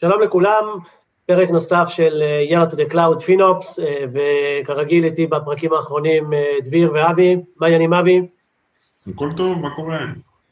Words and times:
שלום 0.00 0.22
לכולם, 0.22 0.78
פרק 1.26 1.50
נוסף 1.50 1.84
של 1.88 2.22
יאללה 2.50 2.64
to 2.66 2.74
the 2.74 2.92
Cloud 2.92 3.18
FinOps, 3.26 3.78
וכרגיל 4.12 5.04
איתי 5.04 5.26
בפרקים 5.26 5.72
האחרונים 5.72 6.30
דביר 6.64 6.92
ואבי, 6.94 7.36
מה 7.56 7.66
העניינים 7.66 7.94
אבי? 7.94 8.20
הכל 9.14 9.28
טוב, 9.36 9.58
מה 9.58 9.74
קורה? 9.76 9.98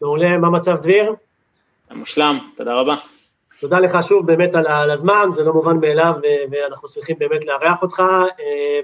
מעולה, 0.02 0.38
מה 0.38 0.50
מצב 0.50 0.76
דביר? 0.76 1.14
מושלם, 1.90 2.38
תודה 2.56 2.74
רבה. 2.74 2.94
תודה 3.60 3.80
לך 3.80 3.98
שוב 4.02 4.26
באמת 4.26 4.54
על 4.54 4.90
הזמן, 4.90 5.28
זה 5.30 5.42
לא 5.42 5.52
מובן 5.52 5.76
מאליו 5.80 6.14
ואנחנו 6.50 6.88
שמחים 6.88 7.16
באמת 7.18 7.44
לארח 7.46 7.82
אותך, 7.82 8.02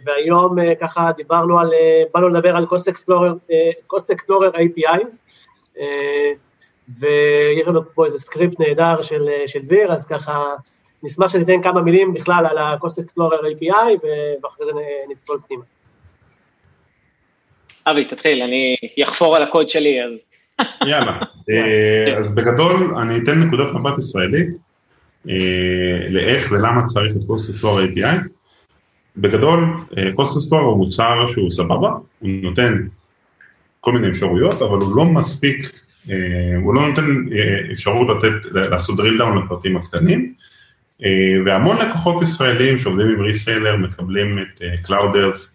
והיום 0.05 0.57
ככה 0.81 1.13
דיברנו 1.17 1.59
על, 1.59 1.71
באנו 2.15 2.29
לדבר 2.29 2.57
על 2.57 2.65
Cost 2.65 2.93
Explorer, 2.93 3.53
Cost 3.95 4.15
Explorer 4.15 4.57
API, 4.57 5.05
ויש 6.89 7.67
לנו 7.67 7.95
פה 7.95 8.05
איזה 8.07 8.19
סקריפט 8.19 8.61
נהדר 8.61 9.03
של, 9.03 9.29
של 9.47 9.61
דביר, 9.61 9.93
אז 9.93 10.07
ככה 10.07 10.55
נשמח 11.03 11.29
שניתן 11.29 11.63
כמה 11.63 11.83
מילים 11.83 12.15
בכלל 12.15 12.47
על 12.47 12.59
ה-Cost 12.59 13.01
Explorer 13.01 13.57
API, 13.57 14.07
ואחרי 14.43 14.67
זה 14.67 14.73
נצלול 15.11 15.39
פנימה. 15.49 15.65
אבי, 17.87 18.05
תתחיל, 18.05 18.43
אני 18.43 18.77
אחפור 19.05 19.37
על 19.37 19.43
הקוד 19.43 19.69
שלי, 19.69 19.99
אז... 20.05 20.13
יאללה, 20.91 21.19
אז 22.19 22.35
בגדול 22.35 22.95
אני 23.03 23.19
אתן 23.19 23.39
נקודת 23.41 23.67
מבט 23.75 23.99
ישראלית 23.99 24.49
לאיך 26.11 26.53
ולמה 26.53 26.85
צריך 26.85 27.17
את 27.17 27.23
Cost 27.23 27.55
Explorer 27.55 27.97
API. 27.97 28.29
בגדול, 29.17 29.65
Cost 29.93 30.49
Explorer 30.49 30.55
הוא 30.55 30.79
מוצר 30.79 31.27
שהוא 31.33 31.51
סבבה, 31.51 31.91
הוא 32.19 32.31
נותן 32.43 32.87
כל 33.81 33.93
מיני 33.93 34.09
אפשרויות, 34.09 34.63
אבל 34.63 34.79
הוא 34.79 34.97
לא 34.97 35.05
מספיק 35.05 35.84
הוא 36.63 36.75
לא 36.75 36.89
נותן 36.89 37.25
אפשרות 37.73 38.09
לתת, 38.17 38.53
לעשות 38.53 39.01
drill 39.01 39.21
down 39.21 39.45
לפרטים 39.45 39.77
הקטנים, 39.77 40.35
והמון 41.47 41.77
לקוחות 41.77 42.23
ישראלים 42.23 42.79
שעובדים 42.79 43.07
עם 43.09 43.21
ריסיילר 43.21 43.77
מקבלים 43.77 44.39
את 44.39 44.63
Cloud 44.87 45.15
Earth 45.15 45.47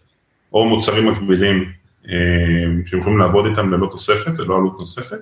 או 0.53 0.69
מוצרים 0.69 1.07
מקבילים 1.07 1.71
שהם 2.85 2.99
יכולים 2.99 3.19
לעבוד 3.19 3.45
איתם 3.45 3.73
ללא 3.73 3.87
תוספת, 3.91 4.39
ללא 4.39 4.57
עלות 4.57 4.79
נוספת, 4.79 5.19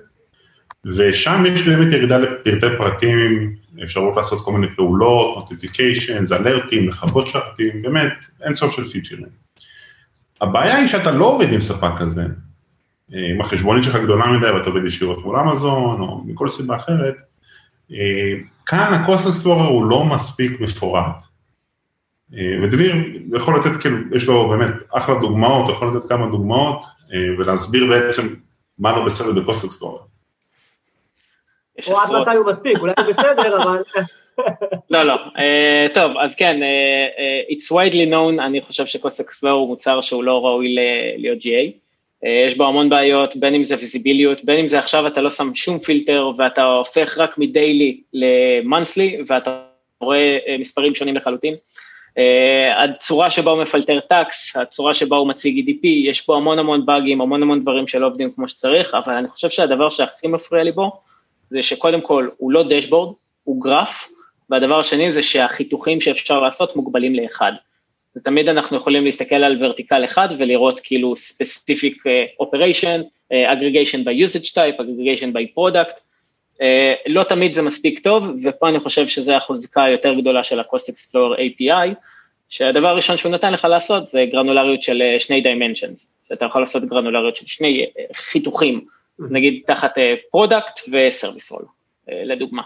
ושם 0.86 1.44
יש 1.46 1.68
באמת 1.68 1.92
ירידה 1.92 2.18
לפרטי 2.18 2.76
פרטים, 2.78 3.54
אפשרות 3.82 4.16
לעשות 4.16 4.44
כל 4.44 4.52
מיני 4.52 4.74
פעולות, 4.76 5.48
notifications, 5.48 6.34
אלרטים, 6.36 6.88
לכבות 6.88 7.28
שרתים, 7.28 7.82
באמת 7.82 8.12
אין 8.42 8.54
סוף 8.54 8.76
של 8.76 8.84
פיצ'רים. 8.84 9.48
הבעיה 10.40 10.76
היא 10.76 10.88
שאתה 10.88 11.10
לא 11.10 11.24
עובד 11.24 11.52
עם 11.52 11.60
ספק 11.60 11.90
כזה, 11.98 12.24
אם 13.12 13.40
החשבונית 13.40 13.84
שלך 13.84 13.96
גדולה 13.96 14.26
מדי 14.26 14.50
ואתה 14.50 14.68
עובד 14.68 14.84
ישירות 14.84 15.24
מול 15.24 15.36
אמזון 15.36 16.00
או 16.00 16.20
מכל 16.26 16.48
סיבה 16.48 16.76
אחרת, 16.76 17.14
כאן 18.66 18.92
ה-Cost 18.92 19.26
Explorer 19.26 19.68
הוא 19.68 19.84
לא 19.84 20.04
מספיק 20.04 20.60
מפורט. 20.60 21.24
ודביר 22.62 22.94
יכול 23.36 23.60
לתת, 23.60 23.80
כאילו, 23.80 23.96
יש 24.16 24.26
לו 24.26 24.48
באמת 24.48 24.74
אחלה 24.92 25.14
דוגמאות, 25.20 25.64
הוא 25.64 25.72
יכול 25.72 25.96
לתת 25.96 26.08
כמה 26.08 26.26
דוגמאות 26.26 26.84
ולהסביר 27.38 27.86
בעצם 27.86 28.22
מה 28.78 28.96
לא 28.96 29.04
בסדר 29.04 29.40
ב-Cost 29.40 29.64
Explorer. 29.64 30.02
או 31.90 32.00
עד 32.00 32.20
מתי 32.20 32.36
הוא 32.36 32.46
מספיק, 32.46 32.78
אולי 32.78 32.92
הוא 32.98 33.06
בסדר, 33.06 33.62
אבל... 33.62 33.82
לא, 34.90 35.02
לא, 35.02 35.16
טוב, 35.94 36.16
אז 36.18 36.36
כן, 36.36 36.60
it's 37.50 37.72
widely 37.72 38.12
known, 38.12 38.42
אני 38.42 38.60
חושב 38.60 38.84
Explorer 38.84 39.48
הוא 39.48 39.68
מוצר 39.68 40.00
שהוא 40.00 40.24
לא 40.24 40.44
ראוי 40.44 40.76
להיות 41.16 41.38
GA. 41.38 41.87
יש 42.22 42.56
בו 42.56 42.66
המון 42.66 42.88
בעיות, 42.88 43.36
בין 43.36 43.54
אם 43.54 43.64
זה 43.64 43.76
ויזיביליות, 43.80 44.44
בין 44.44 44.58
אם 44.58 44.66
זה 44.66 44.78
עכשיו 44.78 45.06
אתה 45.06 45.20
לא 45.20 45.30
שם 45.30 45.54
שום 45.54 45.78
פילטר 45.78 46.30
ואתה 46.36 46.64
הופך 46.64 47.18
רק 47.18 47.38
מדיילי 47.38 48.00
למאנסלי 48.12 49.16
ואתה 49.26 49.62
רואה 50.00 50.38
מספרים 50.58 50.94
שונים 50.94 51.16
לחלוטין. 51.16 51.54
הצורה 52.76 53.30
שבה 53.30 53.50
הוא 53.50 53.62
מפלטר 53.62 54.00
טקס, 54.00 54.56
הצורה 54.56 54.94
שבה 54.94 55.16
הוא 55.16 55.28
מציג 55.28 55.68
EDP, 55.68 55.86
יש 55.86 56.20
פה 56.20 56.36
המון 56.36 56.58
המון 56.58 56.86
באגים, 56.86 57.20
המון 57.20 57.42
המון 57.42 57.62
דברים 57.62 57.86
שלא 57.86 58.06
עובדים 58.06 58.30
כמו 58.32 58.48
שצריך, 58.48 58.94
אבל 58.94 59.14
אני 59.14 59.28
חושב 59.28 59.48
שהדבר 59.48 59.88
שהכי 59.88 60.28
מפריע 60.28 60.62
לי 60.64 60.72
בו, 60.72 61.00
זה 61.50 61.62
שקודם 61.62 62.00
כל 62.00 62.28
הוא 62.36 62.52
לא 62.52 62.64
דשבורד, 62.68 63.14
הוא 63.44 63.62
גרף, 63.62 64.08
והדבר 64.50 64.80
השני 64.80 65.12
זה 65.12 65.22
שהחיתוכים 65.22 66.00
שאפשר 66.00 66.40
לעשות 66.40 66.76
מוגבלים 66.76 67.14
לאחד. 67.14 67.52
ותמיד 68.16 68.48
אנחנו 68.48 68.76
יכולים 68.76 69.04
להסתכל 69.04 69.34
על 69.34 69.64
ורטיקל 69.64 70.04
אחד 70.04 70.28
ולראות 70.38 70.80
כאילו 70.80 71.14
specific 71.16 71.96
operation, 72.42 73.02
aggregation 73.32 73.98
by 74.04 74.26
usage 74.26 74.52
type, 74.54 74.80
aggregation 74.80 75.32
by 75.32 75.58
product, 75.58 76.00
לא 77.06 77.22
תמיד 77.22 77.54
זה 77.54 77.62
מספיק 77.62 77.98
טוב, 77.98 78.30
ופה 78.44 78.68
אני 78.68 78.78
חושב 78.78 79.06
שזה 79.06 79.36
החוזקה 79.36 79.84
היותר 79.84 80.14
גדולה 80.14 80.44
של 80.44 80.60
ה-Cost 80.60 80.92
Explorer 80.92 81.38
API, 81.38 81.94
שהדבר 82.48 82.88
הראשון 82.88 83.16
שהוא 83.16 83.32
נתן 83.32 83.52
לך 83.52 83.64
לעשות 83.64 84.06
זה 84.06 84.24
גרנולריות 84.32 84.82
של 84.82 85.02
שני 85.18 85.42
dimensions, 85.42 86.28
שאתה 86.28 86.44
יכול 86.44 86.62
לעשות 86.62 86.84
גרנולריות 86.84 87.36
של 87.36 87.46
שני 87.46 87.86
חיתוכים, 88.14 88.84
נגיד 89.18 89.62
תחת 89.66 89.98
product 90.36 90.90
ו-service 90.92 91.52
role, 91.52 91.66
לדוגמה. 92.08 92.62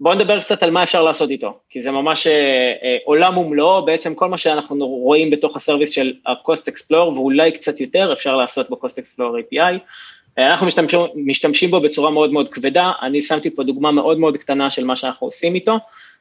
בואו 0.00 0.14
נדבר 0.14 0.40
קצת 0.40 0.62
על 0.62 0.70
מה 0.70 0.82
אפשר 0.82 1.02
לעשות 1.02 1.30
איתו, 1.30 1.58
כי 1.70 1.82
זה 1.82 1.90
ממש 1.90 2.26
אה, 2.26 2.96
עולם 3.04 3.38
ומלואו, 3.38 3.84
בעצם 3.84 4.14
כל 4.14 4.28
מה 4.28 4.38
שאנחנו 4.38 4.86
רואים 4.86 5.30
בתוך 5.30 5.56
הסרוויס 5.56 5.90
של 5.90 6.12
ה-Cost 6.26 6.72
Explorer, 6.72 6.94
ואולי 6.94 7.52
קצת 7.52 7.80
יותר 7.80 8.12
אפשר 8.12 8.36
לעשות 8.36 8.70
ב-Cost 8.70 8.98
Explorer 8.98 9.54
API. 9.54 9.78
אנחנו 10.38 10.66
משתמשים, 10.66 11.00
משתמשים 11.16 11.70
בו 11.70 11.80
בצורה 11.80 12.10
מאוד 12.10 12.32
מאוד 12.32 12.48
כבדה, 12.48 12.92
אני 13.02 13.22
שמתי 13.22 13.50
פה 13.50 13.62
דוגמה 13.62 13.92
מאוד 13.92 14.18
מאוד 14.18 14.36
קטנה 14.36 14.70
של 14.70 14.84
מה 14.84 14.96
שאנחנו 14.96 15.26
עושים 15.26 15.54
איתו, 15.54 15.78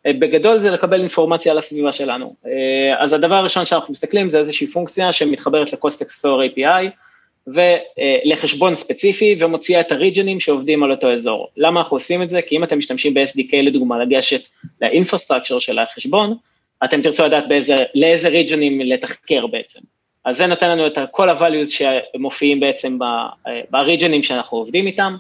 בגדול 0.08 0.60
זה 0.60 0.72
לקבל 0.72 1.00
אינפורמציה 1.00 1.52
על 1.52 1.58
הסביבה 1.58 1.92
שלנו. 1.92 2.36
אז 3.00 3.14
הדבר 3.14 3.36
הראשון 3.36 3.66
שאנחנו 3.66 3.92
מסתכלים 3.92 4.30
זה 4.30 4.38
איזושהי 4.38 4.68
פונקציה 4.68 5.12
שמתחברת 5.12 5.74
ל-Cost 5.74 6.02
Explorer 6.06 6.54
API, 6.56 6.90
ולחשבון 7.48 8.76
ספציפי 8.76 9.36
ומוציאה 9.40 9.82
את 9.82 9.92
הריג'נים 9.92 10.40
שעובדים 10.40 10.84
על 10.84 10.92
אותו 10.92 11.14
אזור. 11.14 11.48
למה 11.58 11.80
אנחנו 11.80 11.98
עושים 11.98 12.22
את 12.22 12.30
זה? 12.30 12.42
כי 12.42 12.58
אם 12.58 12.64
אתם 12.64 12.78
משתמשים 12.78 13.14
ב-SDK 13.14 13.56
לדוגמה 13.64 14.00
לגשת 14.04 14.42
לאינפרסטרקצ'ר 14.82 15.60
של 15.60 15.80
החשבון, 15.80 16.36
אתם 16.84 17.02
תרצו 17.02 17.26
לדעת 17.26 17.48
באיזה, 17.48 17.76
לאיזה 17.96 18.30
ריג'נים 18.30 18.82
לתחקר 18.82 19.48
בעצם. 19.48 19.80
אז 20.26 20.38
זה 20.38 20.48
נותן 20.48 20.70
לנו 20.70 20.88
את 20.88 20.98
כל 21.12 21.30
ה-values 21.30 21.70
שמופיעים 21.70 22.60
בעצם 22.60 22.98
בריג'נים 23.70 24.24
שאנחנו 24.24 24.58
עובדים 24.58 24.88
איתם, 24.88 25.16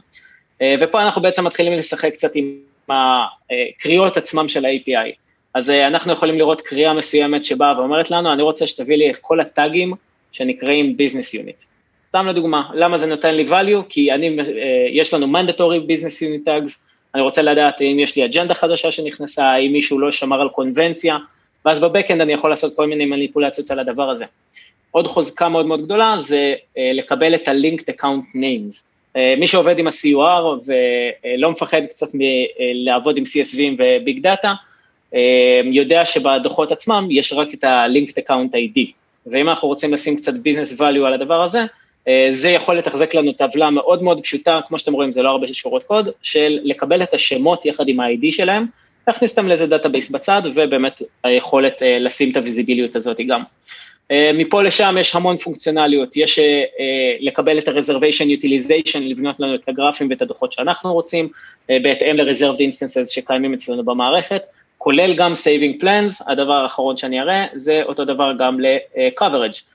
ופה 0.82 1.02
אנחנו 1.02 1.22
בעצם 1.22 1.46
מתחילים 1.46 1.74
לשחק 1.74 2.14
קצת 2.14 2.32
עם 2.36 2.56
הקריאות 2.90 4.18
עצמם 4.18 4.48
של 4.48 4.66
ה-API. 4.66 5.12
אז 5.54 5.70
אנחנו 5.70 6.12
יכולים 6.12 6.38
לראות 6.38 6.62
קריאה 6.62 6.94
מסוימת 6.94 7.46
שבאה 7.46 7.80
ואומרת 7.80 8.12
לנו, 8.12 8.34
אני 8.34 8.42
רוצה 8.42 8.68
שתביא 8.68 8.96
לי 8.96 9.10
את 9.10 9.18
כל 9.22 9.40
הטאגים 9.40 9.94
שנקראים 10.32 10.96
business 11.00 11.40
unit. 11.40 11.73
סתם 12.13 12.28
לדוגמה, 12.28 12.69
למה 12.74 12.97
זה 12.97 13.06
נותן 13.06 13.35
לי 13.35 13.46
value? 13.50 13.84
כי 13.90 14.12
אני, 14.12 14.38
יש 14.91 15.13
לנו 15.13 15.38
mandatory 15.38 15.90
business 15.90 16.22
unit 16.22 16.47
tags, 16.47 16.72
אני 17.16 17.22
רוצה 17.22 17.41
לדעת 17.41 17.81
אם 17.81 17.97
יש 18.00 18.16
לי 18.16 18.25
אג'נדה 18.25 18.53
חדשה 18.53 18.91
שנכנסה, 18.91 19.46
האם 19.46 19.72
מישהו 19.72 20.00
לא 20.00 20.12
שמר 20.12 20.41
על 20.41 20.50
קונבנציה, 20.50 21.18
ואז 21.66 21.79
בבקאנד 21.79 22.22
אני 22.22 22.34
יכול 22.34 22.50
לעשות 22.50 22.75
כל 22.75 22.88
מיני 22.88 23.06
מניפולציות 23.06 23.72
על 23.72 23.79
הדבר 23.79 24.09
הזה. 24.09 24.25
עוד 24.91 25.07
חוזקה 25.07 25.50
מאוד 25.50 25.66
מאוד 25.66 25.81
גדולה 25.81 26.16
זה 26.19 26.53
לקבל 26.94 27.35
את 27.35 27.47
ה-linked 27.47 27.94
account 27.94 28.35
names. 28.35 28.81
מי 29.38 29.47
שעובד 29.47 29.80
עם 29.80 29.88
ה-CUR 29.88 30.59
ולא 30.66 31.51
מפחד 31.51 31.81
קצת 31.90 32.07
לעבוד 32.74 33.18
עם 33.18 33.24
CSV 33.24 33.59
ו-big 33.78 34.24
data, 34.24 34.54
יודע 35.72 36.06
שבדוחות 36.06 36.72
עצמם 36.72 37.07
יש 37.12 37.34
רק 37.34 37.53
את 37.53 37.63
ה-linked 37.63 38.24
account 38.24 38.53
ID, 38.53 38.80
ואם 39.28 39.50
אנחנו 39.50 39.68
רוצים 39.68 39.94
לשים 39.94 40.18
קצת 40.18 40.33
business 40.33 40.80
value 40.80 41.06
על 41.06 41.13
הדבר 41.13 41.44
הזה, 41.44 41.59
זה 42.30 42.50
יכול 42.50 42.78
לתחזק 42.78 43.16
לנו 43.16 43.32
טבלה 43.32 43.70
מאוד 43.70 44.04
מאוד 44.04 44.24
פשוטה, 44.24 44.60
כמו 44.68 44.80
שאתם 44.80 44.94
רואים 44.94 45.12
זה 45.12 45.22
לא 45.22 45.30
הרבה 45.30 45.48
שורות 45.54 45.84
קוד, 45.84 46.10
של 46.22 46.60
לקבל 46.64 47.04
את 47.04 47.14
השמות 47.14 47.66
יחד 47.66 47.88
עם 47.88 48.00
ה-ID 48.00 48.26
שלהם, 48.30 48.66
להכניס 49.08 49.32
אותם 49.32 49.48
לאיזה 49.48 49.66
database 49.66 50.10
בצד, 50.10 50.42
ובאמת 50.56 51.02
היכולת 51.24 51.82
לשים 52.00 52.32
את 52.32 52.38
הוויזיביליות 52.38 52.96
הזאת 52.96 53.18
גם. 53.28 53.44
מפה 54.34 54.64
לשם 54.64 54.96
יש 55.00 55.16
המון 55.16 55.38
פונקציונליות, 55.38 56.18
יש 56.18 56.40
לקבל 57.20 57.58
את 57.58 57.68
ה-reservation 57.68 58.26
utilization, 58.40 59.00
לבנות 59.00 59.40
לנו 59.40 59.56
את 59.56 59.62
הגרפים 59.68 60.10
ואת 60.10 60.22
הדוחות 60.22 60.52
שאנחנו 60.52 60.94
רוצים, 60.94 61.28
בהתאם 61.70 62.18
ל-reserved 62.18 62.58
instances 62.60 63.10
שקיימים 63.10 63.54
אצלנו 63.54 63.84
במערכת, 63.86 64.42
כולל 64.78 65.14
גם 65.14 65.34
saving 65.34 65.84
plans, 65.84 66.32
הדבר 66.32 66.54
האחרון 66.54 66.98
שאני 66.98 67.22
אראה, 67.22 67.46
זה 67.54 67.82
אותו 67.84 68.06
דבר 68.06 68.32
גם 68.40 68.60
ל-coverage. 68.60 69.73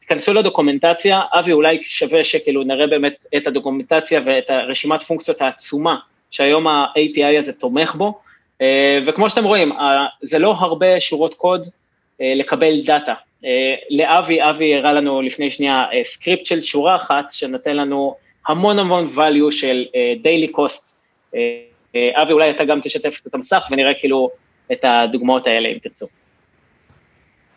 תיכנסו 0.00 0.34
לדוקומנטציה, 0.34 1.20
אבי 1.32 1.52
אולי 1.52 1.78
שווה 1.82 2.24
שכאילו 2.24 2.62
נראה 2.62 2.86
באמת 2.86 3.26
את 3.36 3.46
הדוקומנטציה 3.46 4.20
ואת 4.24 4.50
הרשימת 4.50 5.02
פונקציות 5.02 5.40
העצומה 5.40 5.96
שהיום 6.30 6.66
ה-API 6.66 7.38
הזה 7.38 7.52
תומך 7.52 7.94
בו, 7.94 8.20
וכמו 9.04 9.30
שאתם 9.30 9.44
רואים, 9.44 9.72
זה 10.22 10.38
לא 10.38 10.54
הרבה 10.58 11.00
שורות 11.00 11.34
קוד 11.34 11.66
לקבל 12.20 12.80
data. 12.80 13.14
לאבי, 13.90 14.38
אבי 14.42 14.74
הראה 14.74 14.92
לנו 14.92 15.22
לפני 15.22 15.50
שנייה 15.50 15.84
סקריפט 16.04 16.46
של 16.46 16.62
שורה 16.62 16.96
אחת 16.96 17.30
שנותן 17.30 17.76
לנו 17.76 18.14
המון 18.48 18.78
המון 18.78 19.08
value 19.16 19.52
של 19.52 19.84
daily 20.22 20.50
cost 20.50 20.92
אבי, 22.22 22.32
אולי 22.32 22.50
אתה 22.50 22.64
גם 22.64 22.80
תשתף 22.80 23.20
את 23.26 23.34
המסך 23.34 23.64
ונראה 23.70 23.94
כאילו 24.00 24.30
את 24.72 24.84
הדוגמאות 24.84 25.46
האלה, 25.46 25.68
אם 25.68 25.78
תרצו. 25.78 26.06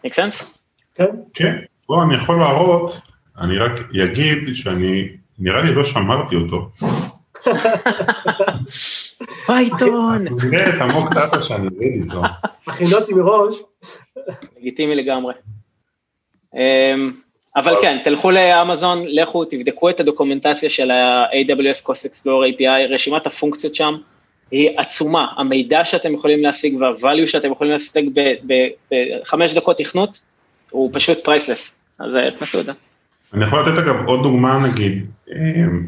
make 0.06 0.14
sense? 0.14 0.65
כן. 0.96 1.06
כן, 1.34 1.56
בוא, 1.88 2.04
אני 2.04 2.16
יכול 2.16 2.40
להראות, 2.40 3.02
אני 3.42 3.58
רק 3.58 3.72
אגיד 4.04 4.38
שאני, 4.54 5.08
נראה 5.40 5.62
לי 5.62 5.74
לא 5.74 5.86
שמרתי 5.86 6.36
אותו. 6.36 6.70
Python. 9.46 10.26
נראה 10.52 10.70
את 10.70 10.82
ה-mock 10.82 11.14
data 11.14 11.42
שאני 11.42 11.68
עובד 11.68 12.04
איתו. 12.04 12.22
הכינותי 12.68 13.14
מראש. 13.14 13.56
לגיטימי 14.58 14.96
לגמרי. 14.96 15.34
אמ, 16.56 17.12
אבל 17.56 17.76
כן, 17.82 17.98
תלכו 18.04 18.32
לאמזון, 18.32 19.04
לכו, 19.08 19.46
תבדקו 19.46 19.90
את 19.90 20.00
הדוקומנטציה 20.00 20.70
של 20.70 20.92
ה-AWS 20.92 21.86
Cost 21.86 22.06
Explorer 22.10 22.56
API, 22.56 22.94
רשימת 22.94 23.28
הפונקציות 23.28 23.76
שם 23.76 23.96
היא 24.52 24.70
עצומה, 24.80 25.28
המידע 25.38 25.86
שאתם 25.86 26.14
יכולים 26.14 26.44
להשיג 26.44 26.82
וה-value 26.82 27.28
שאתם 27.28 27.52
יכולים 27.52 27.74
להשיג 27.74 28.20
בחמש 28.90 29.54
דקות 29.54 29.78
תכנות, 29.78 30.20
הוא 30.76 30.90
פשוט 30.94 31.18
priceless, 31.24 31.76
אז 32.00 32.12
תנסו 32.40 32.60
את 32.60 32.66
זה. 32.66 32.72
אני 33.34 33.46
יכול 33.46 33.62
לתת 33.62 33.78
אגב 33.78 33.96
עוד 34.06 34.24
דוגמה 34.24 34.68
נגיד, 34.68 35.06
אמ, 35.32 35.88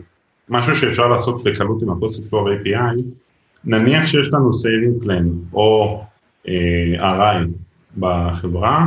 משהו 0.49 0.75
שאפשר 0.75 1.07
לעשות 1.07 1.43
בקלות 1.43 1.81
עם 1.81 1.89
ה-Cost 1.89 2.23
Explorer 2.23 2.65
API, 2.65 3.01
נניח 3.65 4.05
שיש 4.05 4.27
לנו 4.27 4.49
saving 4.49 5.05
plan 5.05 5.53
או 5.53 6.01
אה, 6.47 6.53
RI 6.99 7.47
בחברה, 7.97 8.85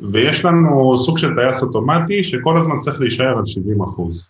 ויש 0.00 0.44
לנו 0.44 0.98
סוג 0.98 1.18
של 1.18 1.34
טייס 1.36 1.62
אוטומטי 1.62 2.24
שכל 2.24 2.58
הזמן 2.58 2.78
צריך 2.78 3.00
להישאר 3.00 3.38
על 3.38 3.46
70 3.46 3.82
אחוז. 3.82 4.24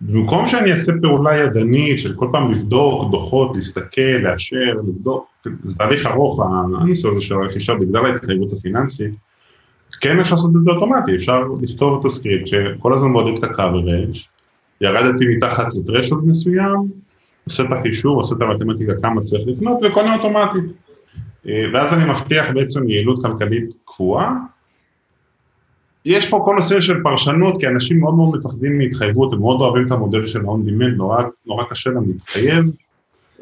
במקום 0.00 0.46
שאני 0.46 0.72
אעשה 0.72 0.92
פעולה 1.02 1.36
ידנית 1.36 1.98
של 1.98 2.14
כל 2.14 2.28
פעם 2.32 2.50
לבדוק 2.50 3.10
דוחות, 3.10 3.50
להסתכל, 3.54 4.00
לאשר, 4.22 4.74
לבדוק, 4.88 5.26
זה 5.62 5.78
תהליך 5.78 6.06
ארוך 6.06 6.40
הנושא 6.40 7.08
הזה 7.08 7.22
של 7.22 7.34
הרכישה 7.34 7.74
בגלל 7.74 8.06
ההתחייבות 8.06 8.52
הפיננסית, 8.52 9.14
כן 10.00 10.20
אפשר 10.20 10.34
לעשות 10.34 10.50
את 10.56 10.62
זה 10.62 10.70
אוטומטי, 10.70 11.16
אפשר 11.16 11.40
לכתוב 11.62 12.00
את 12.00 12.04
הסקריפט 12.04 12.46
שכל 12.46 12.94
הזמן 12.94 13.12
בודק 13.12 13.38
את 13.38 13.44
ה-coverage, 13.44 14.18
ירדתי 14.80 15.24
מתחת 15.36 15.66
לטרשולד 15.74 16.24
מסוים, 16.24 16.90
עושה 17.44 17.62
את 17.62 17.68
החישוב, 17.72 18.16
עושה 18.16 18.34
את 18.36 18.42
המתמטיקה 18.42 18.92
כמה 19.02 19.22
צריך 19.22 19.42
לקנות 19.46 19.78
וקונה 19.82 20.16
אוטומטית. 20.16 20.64
אה, 21.48 21.64
ואז 21.72 21.94
אני 21.94 22.10
מבטיח 22.10 22.46
בעצם 22.54 22.88
יעילות 22.88 23.22
כלכלית 23.22 23.74
קבועה. 23.84 24.34
יש 26.04 26.30
פה 26.30 26.42
כל 26.44 26.54
נושא 26.56 26.80
של 26.80 27.02
פרשנות, 27.02 27.58
כי 27.60 27.66
אנשים 27.66 28.00
מאוד 28.00 28.14
מאוד 28.14 28.36
מפחדים 28.36 28.78
מהתחייבות, 28.78 29.32
הם 29.32 29.38
מאוד 29.38 29.60
אוהבים 29.60 29.86
את 29.86 29.90
המודל 29.90 30.26
של 30.26 30.40
ה-on 30.40 30.68
demand, 30.68 30.96
נורא, 30.96 31.22
נורא 31.46 31.64
קשה 31.64 31.90
להם 31.90 32.04
להתחייב. 32.06 32.64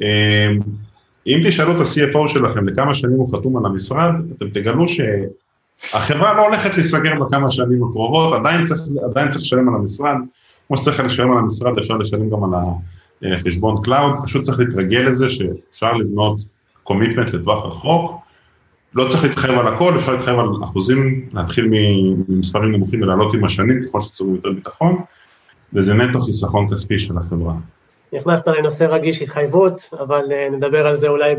אה, 0.02 0.48
אם 1.26 1.40
תשאלו 1.44 1.72
את 1.72 1.80
ה-CFO 1.80 2.28
שלכם 2.28 2.68
לכמה 2.68 2.94
שנים 2.94 3.16
הוא 3.16 3.36
חתום 3.36 3.56
על 3.56 3.66
המשרד, 3.66 4.14
אתם 4.36 4.48
תגלו 4.48 4.88
שהחברה 5.82 6.34
לא 6.34 6.46
הולכת 6.46 6.74
להיסגר 6.74 7.12
בכמה 7.20 7.50
שנים 7.50 7.84
הקרובות, 7.84 8.32
עדיין 8.34 8.64
צריך, 8.64 8.80
עדיין 9.10 9.28
צריך 9.28 9.42
לשלם 9.42 9.68
על 9.68 9.74
המשרד, 9.74 10.16
כמו 10.66 10.76
שצריך 10.76 11.00
לשלם 11.00 11.32
על 11.32 11.38
המשרד, 11.38 11.78
אפשר 11.78 11.94
לשלם 11.94 12.30
גם 12.30 12.44
על 12.44 12.60
החשבון 13.32 13.82
cloud, 13.82 14.12
פשוט 14.24 14.42
צריך 14.42 14.58
להתרגל 14.58 15.00
לזה 15.00 15.30
שאפשר 15.30 15.92
לבנות 15.92 16.40
commitment 16.82 17.34
לטווח 17.34 17.64
רחוק, 17.64 18.20
לא 18.94 19.08
צריך 19.08 19.24
להתחייב 19.24 19.58
על 19.58 19.74
הכל, 19.74 19.96
אפשר 19.96 20.12
להתחייב 20.12 20.38
על 20.38 20.48
אחוזים, 20.64 21.28
להתחיל 21.32 21.68
ממספרים 22.28 22.72
נמוכים 22.72 23.02
ולעלות 23.02 23.34
עם 23.34 23.44
השנים 23.44 23.82
ככל 23.82 24.00
שצריכים 24.00 24.34
יותר 24.34 24.50
ביטחון, 24.52 25.02
וזה 25.72 25.94
נטו 25.94 26.20
חיסכון 26.20 26.74
כספי 26.74 26.98
של 26.98 27.18
החברה. 27.18 27.54
נכנסת 28.12 28.48
לנושא 28.48 28.84
רגיש 28.84 29.22
התחייבות, 29.22 29.88
אבל 30.00 30.24
אה, 30.24 30.54
נדבר 30.54 30.86
על 30.86 30.96
זה 30.96 31.08
אולי 31.08 31.34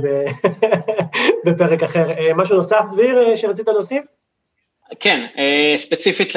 בפרק 1.46 1.84
אחר. 1.84 2.10
אה, 2.10 2.34
משהו 2.36 2.56
נוסף, 2.56 2.82
דביר, 2.94 3.36
שרצית 3.36 3.68
להוסיף? 3.68 4.19
כן, 5.00 5.26
ספציפית 5.78 6.34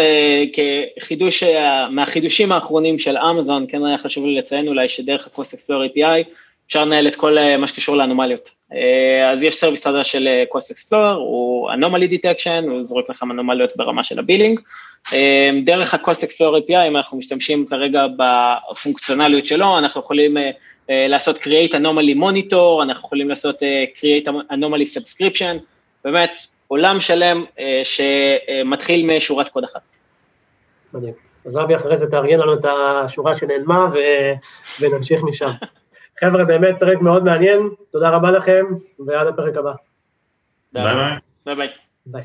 כחידוש, 0.99 1.43
מהחידושים 1.91 2.53
האחרונים 2.53 2.99
של 2.99 3.17
אמזון, 3.19 3.67
כן 3.69 3.85
היה 3.85 3.99
חשוב 3.99 4.27
לי 4.27 4.35
לציין 4.35 4.69
אולי 4.69 4.89
שדרך 4.89 5.27
ה-Cost 5.27 5.55
Explorer 5.55 5.93
API, 5.93 6.29
אפשר 6.67 6.85
לנהל 6.85 7.09
את 7.09 7.17
כל 7.17 7.37
מה 7.59 7.67
שקשור 7.67 7.97
לאנומליות. 7.97 8.51
אה, 8.75 9.31
אז 9.31 9.45
יש 9.45 9.55
service 9.55 9.87
חדש 9.87 10.13
של 10.13 10.29
אה, 10.29 10.45
Cost 10.55 10.73
Explorer, 10.73 11.15
הוא 11.17 11.71
anomaly 11.71 12.13
detection, 12.13 12.71
הוא 12.71 12.85
זורק 12.85 13.11
לכם 13.11 13.31
אנומליות 13.31 13.77
ברמה 13.77 14.05
של 14.05 14.19
ה-billing. 14.19 14.61
אה, 15.13 15.51
דרך 15.65 15.95
ה-Cost 15.95 16.21
Explorer 16.21 16.69
API, 16.69 16.89
אם 16.89 16.97
אנחנו 16.97 17.19
משתמשים 17.19 17.67
כרגע 17.67 18.07
בפונקציונליות 18.17 19.47
שלו, 19.47 19.79
אנחנו 19.79 20.01
יכולים 20.01 20.37
לעשות 20.89 21.37
create 21.37 21.71
anomaly 21.71 22.17
monitor, 22.17 22.83
אנחנו 22.83 23.07
יכולים 23.07 23.29
לעשות 23.29 23.63
create 23.97 24.29
anomaly 24.29 24.99
subscription, 24.99 25.59
באמת 26.05 26.39
עולם 26.73 27.01
שלם 27.01 27.45
שמתחיל 27.85 29.17
משורת 29.17 29.49
קוד 29.49 29.65
אחת. 29.65 29.81
מדהים. 30.95 31.15
אז 31.47 31.59
אבי 31.59 31.77
אחרי 31.77 31.97
זה 31.97 32.11
תארגן 32.11 32.39
לנו 32.39 32.55
את 32.55 32.65
השורה 32.65 33.35
שנעלמה 33.35 33.91
ונמשיך 34.81 35.23
משם. 35.23 35.51
חבר'ה, 36.21 36.45
באמת 36.45 36.75
פרק 36.81 37.01
מאוד 37.01 37.25
מעניין, 37.25 37.69
תודה 37.91 38.11
רבה 38.11 38.31
לכם, 38.31 38.65
ועד 39.07 39.27
הפרק 39.27 39.57
הבא. 39.57 39.73
ביי 40.73 40.85
ביי. 40.85 40.95
ביי 41.47 41.55
ביי. 41.55 41.69
ביי. 42.07 42.23